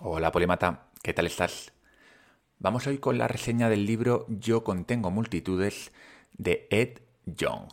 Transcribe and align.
Hola 0.00 0.30
Polimata, 0.30 0.84
¿qué 1.02 1.12
tal 1.12 1.26
estás? 1.26 1.72
Vamos 2.60 2.86
hoy 2.86 2.98
con 2.98 3.18
la 3.18 3.26
reseña 3.26 3.68
del 3.68 3.84
libro 3.84 4.26
Yo 4.28 4.62
contengo 4.62 5.10
multitudes 5.10 5.90
de 6.34 6.68
Ed 6.70 7.00
Young. 7.26 7.72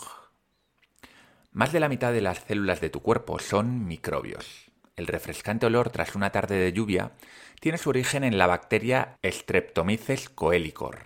Más 1.51 1.71
de 1.71 1.79
la 1.79 1.88
mitad 1.88 2.11
de 2.13 2.21
las 2.21 2.39
células 2.39 2.81
de 2.81 2.89
tu 2.89 3.03
cuerpo 3.03 3.38
son 3.38 3.85
microbios. 3.85 4.71
El 4.96 5.05
refrescante 5.05 5.67
olor 5.67 5.91
tras 5.91 6.15
una 6.15 6.31
tarde 6.31 6.55
de 6.55 6.73
lluvia 6.73 7.11
tiene 7.59 7.78
su 7.78 7.92
origen 7.92 8.24
en 8.24 8.39
la 8.39 8.47
bacteria 8.47 9.19
Streptomyces 9.23 10.28
coelicor. 10.29 11.01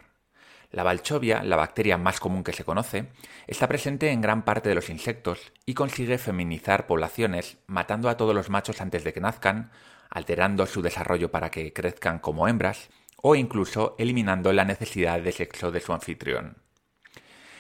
La 0.72 0.84
balchovia, 0.84 1.44
la 1.44 1.58
bacteria 1.58 1.98
más 1.98 2.22
común 2.22 2.46
que 2.46 2.54
se 2.54 2.64
conoce, 2.64 3.10
está 3.46 3.68
presente 3.68 4.12
en 4.12 4.22
gran 4.22 4.46
parte 4.46 4.70
de 4.70 4.76
los 4.76 4.90
insectos 4.90 5.52
y 5.66 5.74
consigue 5.74 6.18
feminizar 6.18 6.88
poblaciones, 6.88 7.58
matando 7.68 8.08
a 8.08 8.16
todos 8.16 8.34
los 8.34 8.50
machos 8.50 8.80
antes 8.80 9.04
de 9.04 9.12
que 9.12 9.20
nazcan, 9.20 9.70
alterando 10.10 10.66
su 10.66 10.82
desarrollo 10.82 11.32
para 11.32 11.52
que 11.52 11.74
crezcan 11.74 12.20
como 12.20 12.48
hembras, 12.48 12.90
o 13.22 13.36
incluso 13.36 13.96
eliminando 14.00 14.54
la 14.54 14.66
necesidad 14.66 15.22
de 15.22 15.32
sexo 15.32 15.72
de 15.72 15.82
su 15.82 15.94
anfitrión. 15.94 16.58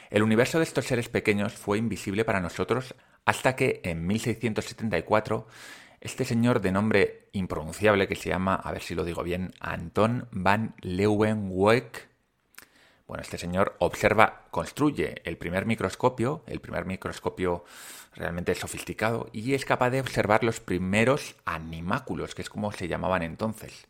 El 0.09 0.23
universo 0.23 0.57
de 0.57 0.63
estos 0.63 0.85
seres 0.85 1.09
pequeños 1.09 1.53
fue 1.53 1.77
invisible 1.77 2.25
para 2.25 2.39
nosotros 2.39 2.95
hasta 3.25 3.55
que 3.55 3.81
en 3.83 4.07
1674 4.07 5.47
este 6.01 6.25
señor 6.25 6.61
de 6.61 6.71
nombre 6.71 7.29
impronunciable 7.33 8.07
que 8.07 8.15
se 8.15 8.29
llama, 8.29 8.55
a 8.55 8.71
ver 8.71 8.81
si 8.81 8.95
lo 8.95 9.03
digo 9.03 9.21
bien, 9.21 9.51
Anton 9.59 10.27
van 10.31 10.73
Leeuwenhoek, 10.81 12.07
bueno, 13.09 13.23
este 13.23 13.39
señor 13.39 13.75
observa, 13.79 14.43
construye 14.51 15.23
el 15.25 15.35
primer 15.35 15.65
microscopio, 15.65 16.43
el 16.45 16.61
primer 16.61 16.85
microscopio 16.85 17.65
realmente 18.13 18.53
sofisticado, 18.53 19.31
y 19.33 19.55
es 19.55 19.65
capaz 19.65 19.89
de 19.89 19.99
observar 19.99 20.43
los 20.43 20.59
primeros 20.59 21.35
animáculos, 21.43 22.35
que 22.35 22.43
es 22.43 22.51
como 22.51 22.71
se 22.71 22.87
llamaban 22.87 23.23
entonces. 23.23 23.87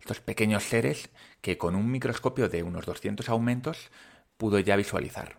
Estos 0.00 0.20
pequeños 0.20 0.62
seres 0.62 1.10
que 1.42 1.58
con 1.58 1.74
un 1.74 1.90
microscopio 1.90 2.48
de 2.48 2.62
unos 2.62 2.86
200 2.86 3.28
aumentos 3.28 3.90
pudo 4.38 4.58
ya 4.58 4.74
visualizar. 4.76 5.36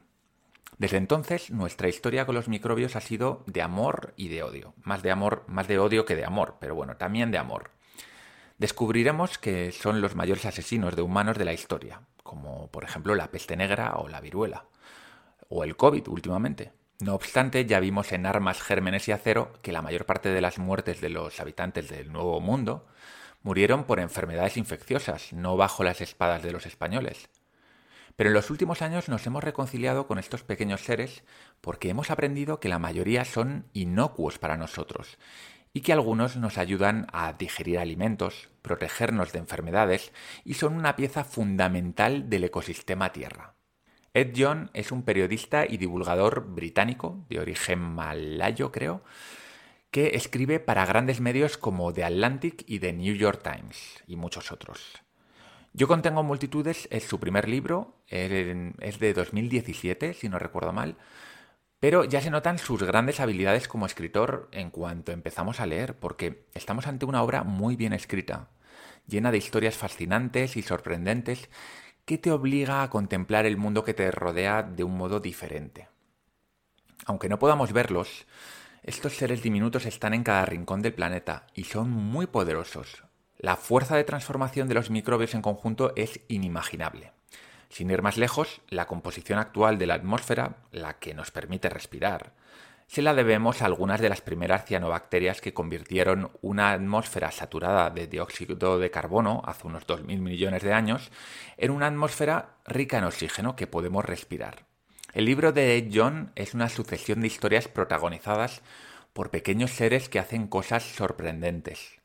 Desde 0.77 0.97
entonces, 0.97 1.49
nuestra 1.49 1.89
historia 1.89 2.27
con 2.27 2.35
los 2.35 2.47
microbios 2.47 2.95
ha 2.95 3.01
sido 3.01 3.43
de 3.47 3.63
amor 3.63 4.13
y 4.15 4.27
de 4.27 4.43
odio. 4.43 4.75
Más 4.83 5.01
de 5.01 5.09
amor, 5.09 5.43
más 5.47 5.67
de 5.67 5.79
odio 5.79 6.05
que 6.05 6.15
de 6.15 6.23
amor, 6.23 6.57
pero 6.59 6.75
bueno, 6.75 6.97
también 6.97 7.31
de 7.31 7.39
amor. 7.39 7.71
Descubriremos 8.57 9.37
que 9.37 9.71
son 9.71 10.01
los 10.01 10.15
mayores 10.15 10.45
asesinos 10.45 10.95
de 10.95 11.03
humanos 11.03 11.37
de 11.37 11.45
la 11.45 11.53
historia, 11.53 12.01
como 12.23 12.71
por 12.71 12.83
ejemplo 12.83 13.13
la 13.13 13.29
peste 13.29 13.55
negra 13.55 13.97
o 13.97 14.07
la 14.07 14.19
viruela, 14.19 14.65
o 15.47 15.63
el 15.63 15.75
COVID 15.75 16.07
últimamente. 16.07 16.71
No 16.99 17.13
obstante, 17.13 17.67
ya 17.67 17.79
vimos 17.79 18.11
en 18.13 18.25
Armas, 18.25 18.59
Gérmenes 18.63 19.07
y 19.07 19.11
Acero 19.11 19.53
que 19.61 19.71
la 19.71 19.83
mayor 19.83 20.07
parte 20.07 20.29
de 20.29 20.41
las 20.41 20.57
muertes 20.57 21.01
de 21.01 21.09
los 21.09 21.39
habitantes 21.39 21.87
del 21.87 22.11
Nuevo 22.11 22.39
Mundo 22.39 22.87
murieron 23.43 23.83
por 23.83 23.99
enfermedades 23.99 24.57
infecciosas, 24.57 25.33
no 25.33 25.55
bajo 25.55 25.83
las 25.83 26.01
espadas 26.01 26.41
de 26.41 26.51
los 26.51 26.65
españoles. 26.65 27.29
Pero 28.15 28.31
en 28.31 28.33
los 28.33 28.49
últimos 28.49 28.81
años 28.81 29.07
nos 29.07 29.27
hemos 29.27 29.43
reconciliado 29.43 30.07
con 30.07 30.17
estos 30.17 30.41
pequeños 30.41 30.81
seres 30.81 31.23
porque 31.61 31.89
hemos 31.89 32.09
aprendido 32.09 32.59
que 32.59 32.69
la 32.69 32.79
mayoría 32.79 33.23
son 33.23 33.67
inocuos 33.73 34.39
para 34.39 34.57
nosotros 34.57 35.19
y 35.77 35.81
que 35.81 35.93
algunos 35.93 36.37
nos 36.37 36.57
ayudan 36.57 37.05
a 37.13 37.33
digerir 37.33 37.77
alimentos, 37.77 38.49
protegernos 38.63 39.31
de 39.31 39.37
enfermedades 39.37 40.11
y 40.43 40.55
son 40.55 40.73
una 40.73 40.95
pieza 40.95 41.23
fundamental 41.23 42.31
del 42.31 42.45
ecosistema 42.45 43.13
Tierra. 43.13 43.53
Ed 44.15 44.33
John 44.35 44.71
es 44.73 44.91
un 44.91 45.03
periodista 45.03 45.67
y 45.67 45.77
divulgador 45.77 46.47
británico, 46.47 47.23
de 47.29 47.41
origen 47.41 47.79
malayo 47.79 48.71
creo, 48.71 49.03
que 49.91 50.15
escribe 50.15 50.59
para 50.59 50.83
grandes 50.87 51.21
medios 51.21 51.59
como 51.59 51.93
The 51.93 52.05
Atlantic 52.05 52.63
y 52.65 52.79
The 52.79 52.93
New 52.93 53.13
York 53.13 53.43
Times 53.43 54.03
y 54.07 54.15
muchos 54.15 54.51
otros. 54.51 55.03
Yo 55.73 55.87
contengo 55.87 56.23
multitudes 56.23 56.87
es 56.89 57.03
su 57.03 57.19
primer 57.19 57.47
libro, 57.47 58.01
es 58.07 58.97
de 58.97 59.13
2017 59.13 60.15
si 60.15 60.27
no 60.27 60.39
recuerdo 60.39 60.73
mal, 60.73 60.97
pero 61.79 62.03
ya 62.03 62.21
se 62.21 62.31
notan 62.31 62.57
sus 62.57 62.81
grandes 62.83 63.19
habilidades 63.19 63.67
como 63.67 63.85
escritor 63.85 64.49
en 64.51 64.71
cuanto 64.71 65.11
empezamos 65.11 65.59
a 65.59 65.65
leer, 65.65 65.95
porque 65.97 66.45
estamos 66.53 66.87
ante 66.87 67.05
una 67.05 67.21
obra 67.21 67.43
muy 67.43 67.75
bien 67.75 67.93
escrita, 67.93 68.49
llena 69.07 69.31
de 69.31 69.37
historias 69.37 69.75
fascinantes 69.75 70.57
y 70.57 70.63
sorprendentes 70.63 71.49
que 72.05 72.17
te 72.17 72.31
obliga 72.31 72.83
a 72.83 72.89
contemplar 72.89 73.45
el 73.45 73.57
mundo 73.57 73.83
que 73.83 73.93
te 73.93 74.09
rodea 74.11 74.63
de 74.63 74.83
un 74.83 74.97
modo 74.97 75.19
diferente. 75.19 75.89
Aunque 77.05 77.29
no 77.29 77.37
podamos 77.37 77.73
verlos, 77.73 78.25
estos 78.83 79.15
seres 79.15 79.43
diminutos 79.43 79.85
están 79.85 80.13
en 80.13 80.23
cada 80.23 80.45
rincón 80.45 80.81
del 80.81 80.93
planeta 80.93 81.47
y 81.53 81.65
son 81.65 81.89
muy 81.89 82.25
poderosos. 82.25 83.03
La 83.37 83.55
fuerza 83.55 83.95
de 83.95 84.03
transformación 84.03 84.67
de 84.67 84.73
los 84.73 84.89
microbios 84.89 85.35
en 85.35 85.41
conjunto 85.41 85.93
es 85.95 86.21
inimaginable. 86.27 87.16
Sin 87.69 87.91
ir 87.91 88.01
más 88.01 88.17
lejos, 88.17 88.61
la 88.69 88.87
composición 88.87 89.39
actual 89.39 89.77
de 89.77 89.87
la 89.87 89.95
atmósfera, 89.95 90.57
la 90.71 90.99
que 90.99 91.13
nos 91.13 91.31
permite 91.31 91.69
respirar, 91.69 92.33
se 92.87 93.01
la 93.01 93.13
debemos 93.13 93.61
a 93.61 93.65
algunas 93.65 93.99
de 93.99 94.07
las 94.07 94.21
primeras 94.21 94.65
cianobacterias 94.65 95.41
que 95.41 95.53
convirtieron 95.53 96.31
una 96.41 96.71
atmósfera 96.71 97.31
saturada 97.31 97.89
de 97.89 98.07
dióxido 98.07 98.79
de 98.79 98.91
carbono 98.91 99.41
hace 99.45 99.67
unos 99.67 99.85
2.000 99.85 100.19
millones 100.19 100.63
de 100.63 100.71
años 100.71 101.11
en 101.57 101.71
una 101.71 101.87
atmósfera 101.87 102.55
rica 102.65 102.97
en 102.97 103.03
oxígeno 103.03 103.57
que 103.57 103.67
podemos 103.67 104.05
respirar. 104.05 104.65
El 105.13 105.25
libro 105.25 105.51
de 105.51 105.77
Ed 105.77 105.91
John 105.93 106.31
es 106.35 106.53
una 106.53 106.69
sucesión 106.69 107.19
de 107.19 107.27
historias 107.27 107.67
protagonizadas 107.67 108.61
por 109.11 109.31
pequeños 109.31 109.71
seres 109.71 110.07
que 110.07 110.19
hacen 110.19 110.47
cosas 110.47 110.83
sorprendentes. 110.83 111.99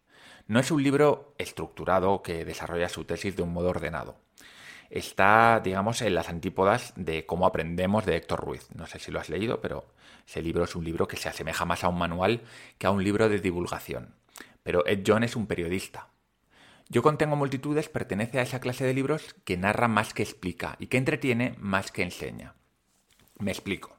No 0.49 0.59
es 0.59 0.73
un 0.73 0.83
libro 0.83 1.35
estructurado 1.39 2.23
que 2.23 2.45
desarrolla 2.45 2.89
su 2.89 3.05
tesis 3.05 3.37
de 3.37 3.43
un 3.43 3.53
modo 3.53 3.71
ordenado 3.71 4.17
está, 4.93 5.61
digamos, 5.65 6.03
en 6.03 6.15
las 6.15 6.29
antípodas 6.29 6.93
de 6.97 7.25
cómo 7.25 7.47
aprendemos 7.47 8.05
de 8.05 8.17
Héctor 8.17 8.41
Ruiz. 8.41 8.69
No 8.75 8.87
sé 8.87 8.99
si 8.99 9.11
lo 9.11 9.19
has 9.19 9.31
leído, 9.31 9.61
pero 9.61 9.87
ese 10.29 10.43
libro 10.43 10.65
es 10.65 10.77
un 10.77 10.85
libro 10.85 11.09
que 11.09 11.17
se 11.17 11.31
asemeja 11.31 11.65
más 11.65 11.83
a 11.83 11.89
un 11.89 11.99
manual 11.99 12.43
que 12.79 12.87
a 12.87 12.91
un 12.91 13.03
libro 13.03 13.29
de 13.29 13.41
divulgación. 13.41 14.15
Pero 14.63 14.87
Ed 14.87 15.03
John 15.07 15.25
es 15.25 15.35
un 15.35 15.47
periodista. 15.47 16.09
Yo 16.91 17.03
contengo 17.03 17.37
multitudes 17.37 17.89
pertenece 17.89 18.39
a 18.39 18.43
esa 18.43 18.61
clase 18.61 18.85
de 18.85 18.93
libros 18.93 19.35
que 19.45 19.57
narra 19.57 19.89
más 19.89 20.13
que 20.13 20.23
explica 20.23 20.77
y 20.79 20.89
que 20.89 20.99
entretiene 20.99 21.55
más 21.59 21.91
que 21.91 22.03
enseña. 22.03 22.55
Me 23.39 23.51
explico. 23.51 23.97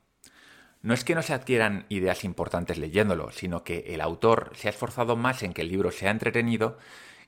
No 0.84 0.94
es 0.94 1.04
que 1.04 1.16
no 1.16 1.24
se 1.24 1.34
adquieran 1.34 1.88
ideas 1.90 2.24
importantes 2.24 2.78
leyéndolo, 2.78 3.32
sino 3.32 3.64
que 3.64 3.80
el 3.88 4.02
autor 4.02 4.52
se 4.54 4.68
ha 4.68 4.72
esforzado 4.72 5.16
más 5.16 5.42
en 5.42 5.54
que 5.54 5.62
el 5.62 5.70
libro 5.70 5.92
sea 5.92 6.12
entretenido 6.12 6.78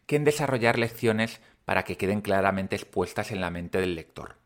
que 0.06 0.18
en 0.18 0.24
desarrollar 0.24 0.78
lecciones 0.78 1.42
para 1.66 1.84
que 1.84 1.98
queden 1.98 2.22
claramente 2.22 2.76
expuestas 2.76 3.32
en 3.32 3.42
la 3.42 3.50
mente 3.50 3.80
del 3.82 3.96
lector. 3.96 4.38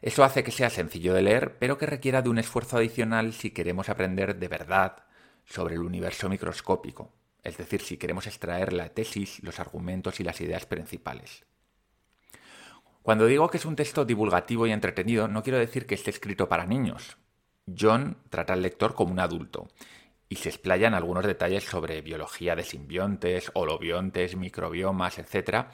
Eso 0.00 0.22
hace 0.22 0.44
que 0.44 0.50
sea 0.50 0.70
sencillo 0.70 1.14
de 1.14 1.22
leer, 1.22 1.56
pero 1.58 1.78
que 1.78 1.86
requiera 1.86 2.22
de 2.22 2.28
un 2.28 2.38
esfuerzo 2.38 2.76
adicional 2.76 3.32
si 3.32 3.50
queremos 3.50 3.88
aprender 3.88 4.36
de 4.36 4.48
verdad 4.48 5.04
sobre 5.44 5.74
el 5.74 5.82
universo 5.82 6.28
microscópico, 6.28 7.12
es 7.42 7.56
decir, 7.56 7.80
si 7.80 7.96
queremos 7.96 8.26
extraer 8.26 8.72
la 8.72 8.90
tesis, 8.90 9.42
los 9.42 9.60
argumentos 9.60 10.20
y 10.20 10.24
las 10.24 10.40
ideas 10.40 10.66
principales. 10.66 11.44
Cuando 13.02 13.26
digo 13.26 13.48
que 13.48 13.58
es 13.58 13.66
un 13.66 13.76
texto 13.76 14.04
divulgativo 14.04 14.66
y 14.66 14.72
entretenido, 14.72 15.28
no 15.28 15.42
quiero 15.42 15.58
decir 15.58 15.86
que 15.86 15.94
esté 15.94 16.10
escrito 16.10 16.48
para 16.48 16.64
niños. 16.64 17.18
John 17.66 18.16
trata 18.30 18.54
al 18.54 18.62
lector 18.62 18.94
como 18.94 19.12
un 19.12 19.20
adulto 19.20 19.68
y 20.28 20.36
se 20.36 20.48
explayan 20.48 20.94
algunos 20.94 21.26
detalles 21.26 21.64
sobre 21.64 22.00
biología 22.00 22.56
de 22.56 22.62
simbiontes, 22.62 23.50
holobiontes, 23.54 24.36
microbiomas, 24.36 25.18
etc., 25.18 25.66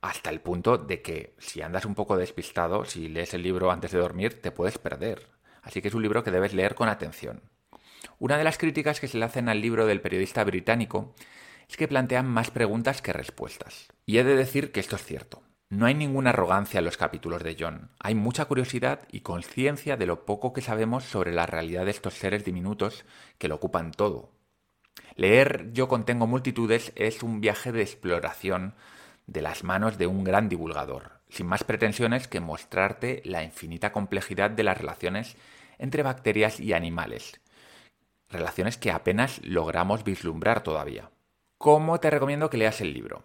hasta 0.00 0.30
el 0.30 0.40
punto 0.40 0.78
de 0.78 1.02
que 1.02 1.34
si 1.38 1.62
andas 1.62 1.84
un 1.84 1.94
poco 1.94 2.16
despistado, 2.16 2.84
si 2.84 3.08
lees 3.08 3.34
el 3.34 3.42
libro 3.42 3.70
antes 3.70 3.92
de 3.92 3.98
dormir, 3.98 4.40
te 4.40 4.50
puedes 4.50 4.78
perder. 4.78 5.28
Así 5.62 5.82
que 5.82 5.88
es 5.88 5.94
un 5.94 6.02
libro 6.02 6.24
que 6.24 6.30
debes 6.30 6.54
leer 6.54 6.74
con 6.74 6.88
atención. 6.88 7.42
Una 8.18 8.38
de 8.38 8.44
las 8.44 8.58
críticas 8.58 9.00
que 9.00 9.08
se 9.08 9.18
le 9.18 9.24
hacen 9.24 9.48
al 9.48 9.60
libro 9.60 9.86
del 9.86 10.00
periodista 10.00 10.42
británico 10.44 11.14
es 11.68 11.76
que 11.76 11.88
plantean 11.88 12.26
más 12.26 12.50
preguntas 12.50 13.02
que 13.02 13.12
respuestas. 13.12 13.88
Y 14.06 14.18
he 14.18 14.24
de 14.24 14.36
decir 14.36 14.72
que 14.72 14.80
esto 14.80 14.96
es 14.96 15.04
cierto. 15.04 15.42
No 15.68 15.86
hay 15.86 15.94
ninguna 15.94 16.30
arrogancia 16.30 16.78
en 16.78 16.84
los 16.84 16.96
capítulos 16.96 17.44
de 17.44 17.56
John. 17.58 17.90
Hay 18.00 18.16
mucha 18.16 18.46
curiosidad 18.46 19.06
y 19.12 19.20
conciencia 19.20 19.96
de 19.96 20.06
lo 20.06 20.24
poco 20.26 20.52
que 20.52 20.62
sabemos 20.62 21.04
sobre 21.04 21.32
la 21.32 21.46
realidad 21.46 21.84
de 21.84 21.92
estos 21.92 22.14
seres 22.14 22.44
diminutos 22.44 23.04
que 23.38 23.46
lo 23.46 23.54
ocupan 23.54 23.92
todo. 23.92 24.32
Leer 25.14 25.70
Yo 25.72 25.86
contengo 25.86 26.26
multitudes 26.26 26.92
es 26.96 27.22
un 27.22 27.40
viaje 27.40 27.70
de 27.70 27.82
exploración 27.82 28.74
de 29.30 29.42
las 29.42 29.62
manos 29.62 29.96
de 29.96 30.08
un 30.08 30.24
gran 30.24 30.48
divulgador, 30.48 31.20
sin 31.28 31.46
más 31.46 31.62
pretensiones 31.62 32.26
que 32.26 32.40
mostrarte 32.40 33.22
la 33.24 33.44
infinita 33.44 33.92
complejidad 33.92 34.50
de 34.50 34.64
las 34.64 34.76
relaciones 34.76 35.36
entre 35.78 36.02
bacterias 36.02 36.58
y 36.58 36.72
animales, 36.72 37.40
relaciones 38.28 38.76
que 38.76 38.90
apenas 38.90 39.40
logramos 39.44 40.02
vislumbrar 40.02 40.64
todavía. 40.64 41.10
¿Cómo 41.58 42.00
te 42.00 42.10
recomiendo 42.10 42.50
que 42.50 42.56
leas 42.56 42.80
el 42.80 42.92
libro? 42.92 43.22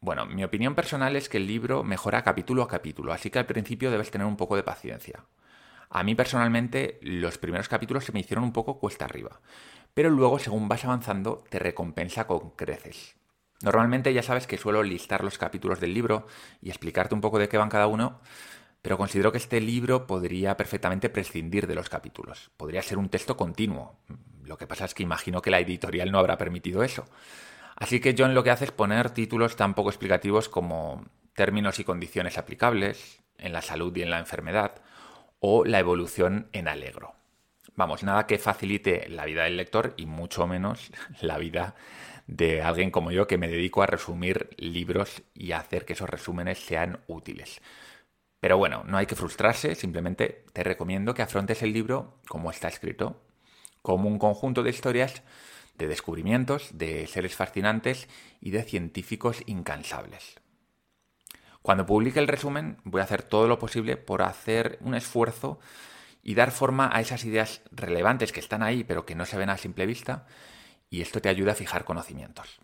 Bueno, 0.00 0.24
mi 0.24 0.44
opinión 0.44 0.76
personal 0.76 1.16
es 1.16 1.28
que 1.28 1.38
el 1.38 1.48
libro 1.48 1.82
mejora 1.82 2.22
capítulo 2.22 2.62
a 2.62 2.68
capítulo, 2.68 3.12
así 3.12 3.28
que 3.28 3.40
al 3.40 3.46
principio 3.46 3.90
debes 3.90 4.12
tener 4.12 4.28
un 4.28 4.36
poco 4.36 4.54
de 4.54 4.62
paciencia. 4.62 5.24
A 5.88 6.04
mí 6.04 6.14
personalmente 6.14 7.00
los 7.02 7.38
primeros 7.38 7.68
capítulos 7.68 8.04
se 8.04 8.12
me 8.12 8.20
hicieron 8.20 8.44
un 8.44 8.52
poco 8.52 8.78
cuesta 8.78 9.04
arriba, 9.04 9.40
pero 9.94 10.10
luego 10.10 10.38
según 10.38 10.68
vas 10.68 10.84
avanzando 10.84 11.42
te 11.50 11.58
recompensa 11.58 12.28
con 12.28 12.50
creces. 12.50 13.19
Normalmente 13.62 14.14
ya 14.14 14.22
sabes 14.22 14.46
que 14.46 14.56
suelo 14.56 14.82
listar 14.82 15.22
los 15.22 15.36
capítulos 15.36 15.80
del 15.80 15.92
libro 15.92 16.26
y 16.62 16.70
explicarte 16.70 17.14
un 17.14 17.20
poco 17.20 17.38
de 17.38 17.48
qué 17.48 17.58
van 17.58 17.68
cada 17.68 17.86
uno, 17.86 18.20
pero 18.82 18.96
considero 18.96 19.32
que 19.32 19.38
este 19.38 19.60
libro 19.60 20.06
podría 20.06 20.56
perfectamente 20.56 21.10
prescindir 21.10 21.66
de 21.66 21.74
los 21.74 21.90
capítulos. 21.90 22.50
Podría 22.56 22.82
ser 22.82 22.96
un 22.96 23.10
texto 23.10 23.36
continuo. 23.36 23.98
Lo 24.44 24.56
que 24.56 24.66
pasa 24.66 24.86
es 24.86 24.94
que 24.94 25.02
imagino 25.02 25.42
que 25.42 25.50
la 25.50 25.60
editorial 25.60 26.10
no 26.10 26.18
habrá 26.18 26.38
permitido 26.38 26.82
eso. 26.82 27.04
Así 27.76 28.00
que 28.00 28.14
John 28.16 28.34
lo 28.34 28.42
que 28.42 28.50
hace 28.50 28.64
es 28.64 28.72
poner 28.72 29.10
títulos 29.10 29.56
tan 29.56 29.74
poco 29.74 29.90
explicativos 29.90 30.48
como 30.48 31.04
términos 31.34 31.78
y 31.78 31.84
condiciones 31.84 32.38
aplicables 32.38 33.22
en 33.38 33.52
la 33.52 33.62
salud 33.62 33.94
y 33.96 34.02
en 34.02 34.10
la 34.10 34.18
enfermedad 34.18 34.82
o 35.38 35.64
la 35.64 35.78
evolución 35.78 36.48
en 36.52 36.68
alegro. 36.68 37.14
Vamos, 37.76 38.02
nada 38.02 38.26
que 38.26 38.38
facilite 38.38 39.08
la 39.08 39.24
vida 39.24 39.44
del 39.44 39.56
lector 39.56 39.94
y 39.96 40.06
mucho 40.06 40.46
menos 40.46 40.90
la 41.20 41.38
vida 41.38 41.74
de 42.30 42.62
alguien 42.62 42.92
como 42.92 43.10
yo 43.10 43.26
que 43.26 43.38
me 43.38 43.48
dedico 43.48 43.82
a 43.82 43.86
resumir 43.86 44.50
libros 44.56 45.22
y 45.34 45.50
a 45.50 45.58
hacer 45.58 45.84
que 45.84 45.94
esos 45.94 46.08
resúmenes 46.08 46.58
sean 46.64 47.00
útiles. 47.08 47.60
Pero 48.38 48.56
bueno, 48.56 48.84
no 48.86 48.96
hay 48.96 49.06
que 49.06 49.16
frustrarse, 49.16 49.74
simplemente 49.74 50.44
te 50.52 50.62
recomiendo 50.62 51.12
que 51.12 51.22
afrontes 51.22 51.62
el 51.62 51.72
libro 51.72 52.20
como 52.28 52.50
está 52.50 52.68
escrito, 52.68 53.20
como 53.82 54.08
un 54.08 54.18
conjunto 54.18 54.62
de 54.62 54.70
historias 54.70 55.22
de 55.76 55.88
descubrimientos, 55.88 56.68
de 56.72 57.06
seres 57.06 57.34
fascinantes 57.34 58.08
y 58.40 58.50
de 58.50 58.62
científicos 58.62 59.42
incansables. 59.46 60.38
Cuando 61.62 61.86
publique 61.86 62.20
el 62.20 62.28
resumen 62.28 62.78
voy 62.84 63.00
a 63.00 63.04
hacer 63.04 63.22
todo 63.22 63.48
lo 63.48 63.58
posible 63.58 63.96
por 63.96 64.22
hacer 64.22 64.78
un 64.82 64.94
esfuerzo 64.94 65.58
y 66.22 66.34
dar 66.34 66.52
forma 66.52 66.90
a 66.92 67.00
esas 67.00 67.24
ideas 67.24 67.62
relevantes 67.72 68.30
que 68.30 68.40
están 68.40 68.62
ahí 68.62 68.84
pero 68.84 69.04
que 69.04 69.14
no 69.14 69.26
se 69.26 69.36
ven 69.36 69.50
a 69.50 69.56
simple 69.56 69.86
vista 69.86 70.26
y 70.90 71.00
esto 71.00 71.22
te 71.22 71.28
ayuda 71.28 71.52
a 71.52 71.56
fijar 71.56 71.84
conocimientos. 71.84 72.60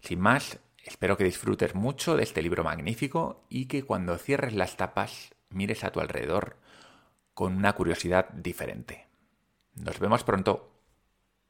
Sin 0.00 0.18
más, 0.18 0.58
espero 0.82 1.16
que 1.16 1.24
disfrutes 1.24 1.74
mucho 1.74 2.16
de 2.16 2.22
este 2.22 2.42
libro 2.42 2.64
magnífico 2.64 3.44
y 3.50 3.66
que 3.66 3.84
cuando 3.84 4.16
cierres 4.16 4.54
las 4.54 4.76
tapas 4.76 5.34
mires 5.50 5.84
a 5.84 5.92
tu 5.92 6.00
alrededor 6.00 6.56
con 7.34 7.56
una 7.56 7.74
curiosidad 7.74 8.30
diferente. 8.30 9.06
Nos 9.74 9.98
vemos 9.98 10.24
pronto. 10.24 10.69